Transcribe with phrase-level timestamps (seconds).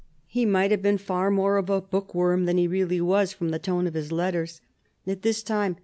[0.25, 3.59] He might have been far more of a bookworm than he really was, from the
[3.59, 4.59] tone of his letters
[5.05, 5.75] at this time.